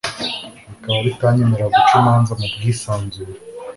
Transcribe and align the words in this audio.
bikaba 0.73 0.99
bitanyemerera 1.07 1.71
guca 1.75 1.95
imanza 2.01 2.31
mu 2.39 2.45
bwisanzure 2.53 3.33